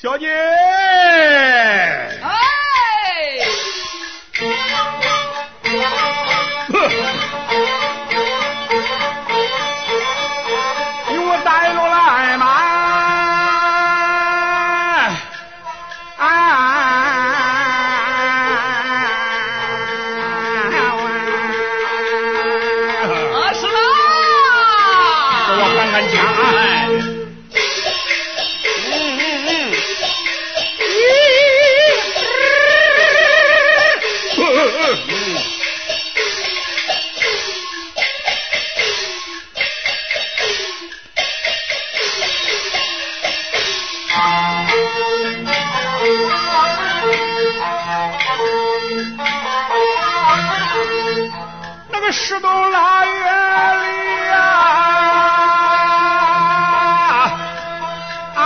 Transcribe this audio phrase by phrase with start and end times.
[0.00, 0.28] 小姐，
[52.08, 53.16] 那个石洞腊月里
[54.28, 54.34] 呀、
[58.34, 58.38] 啊，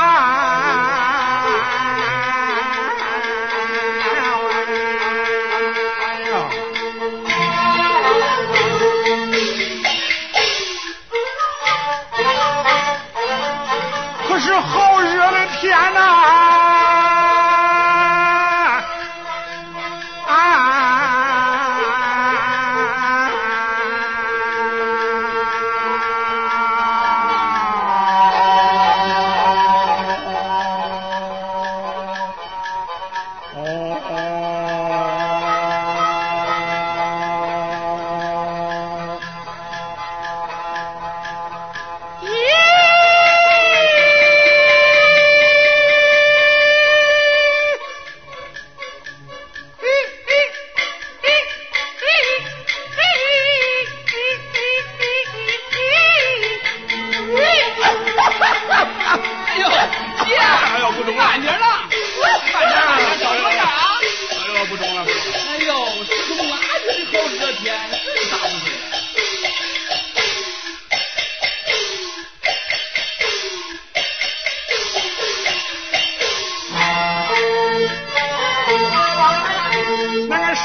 [14.28, 16.41] 可是好热的天呐、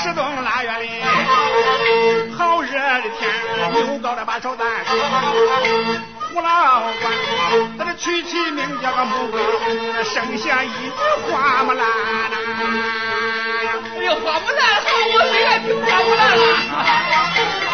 [0.04, 1.02] 十冬腊月里，
[2.38, 3.30] 好热的天，
[3.74, 4.68] 牛高的把手担，
[6.34, 7.12] 胡老官，
[7.78, 9.40] 他这取妻名叫个木瓜，
[10.04, 10.92] 生下一只
[11.32, 11.86] 花木兰呐。
[13.98, 17.67] 哎呦，花木兰好，我最爱听花木兰了。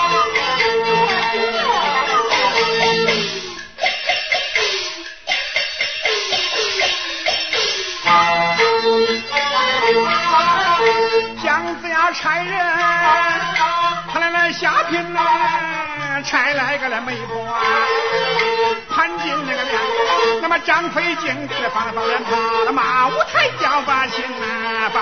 [12.24, 12.56] 差人，
[14.14, 15.20] 他来来下聘呐，
[16.24, 17.54] 差来个了媒婆，
[18.90, 19.74] 潘金那个娘，
[20.42, 25.02] 那么张飞敬的放了放脸庞，那马舞台叫把亲呐，把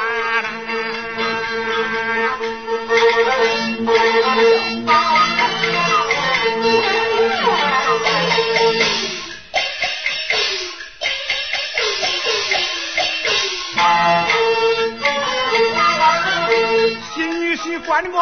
[17.62, 18.20] 新女婿关公，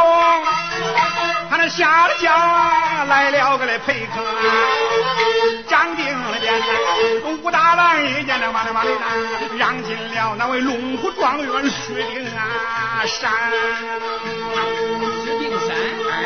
[1.50, 4.22] 他那下了家来了个来陪客，
[5.68, 6.62] 张定了边
[7.42, 9.06] 武大郎一见那往里往里拿，
[9.58, 13.32] 让进了那位龙虎状元薛丁啊山。
[15.24, 15.70] 薛丁山，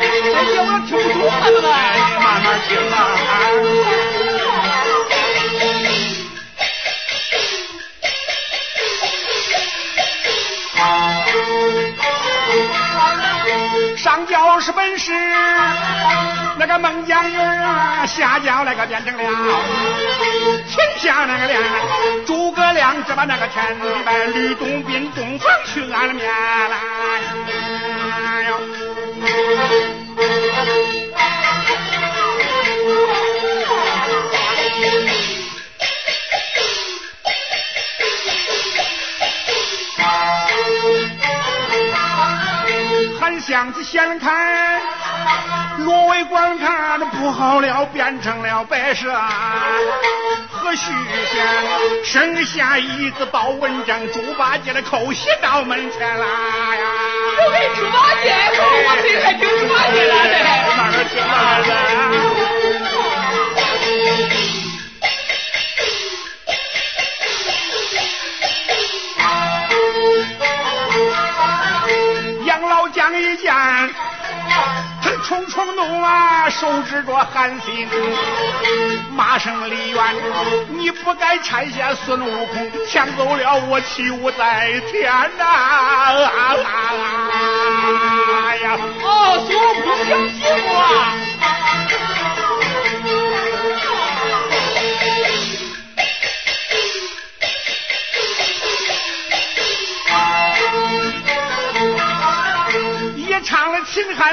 [0.46, 1.70] 姐，我要听不懂啊，这个。
[1.70, 1.72] 哎，
[2.18, 4.33] 慢慢听啊。
[14.04, 15.12] 上交是本事，
[16.58, 19.22] 那个孟姜女啊，下交那个变成了
[20.68, 21.58] 天下那个脸，
[22.26, 26.78] 诸葛亮只把那个天地白，吕洞宾洞房去安了面来。
[43.44, 44.80] 哎呦还想起先看，
[45.78, 49.12] 罗为观看不好了，变成了白蛇。
[50.50, 50.90] 何须
[51.30, 56.86] 仙生下一子包文章，猪八戒的口袭到门前来呀！
[57.44, 60.14] 我给猪八戒，我最爱听猪八戒了。
[60.76, 61.32] 慢慢听慢
[61.68, 62.43] 慢
[75.02, 77.88] 他冲冲怒啊，手指着韩信，
[79.14, 80.14] 骂声李渊，
[80.68, 85.44] 你不该拆下孙悟空，抢走了我七武在天呐！
[88.48, 90.34] 哎呀，哦，孙悟空想死
[90.66, 91.23] 我。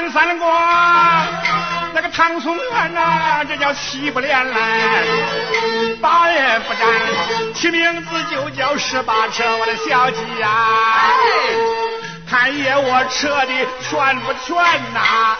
[0.00, 0.48] 了秦汉三国，
[1.94, 4.56] 那个唐宋元呐，这叫七不连来，
[6.00, 6.88] 八也不沾，
[7.54, 10.48] 起名字就叫十八车，我的小鸡呀，
[12.28, 13.52] 看爷我扯的
[13.88, 14.56] 全不全
[14.94, 15.36] 呐？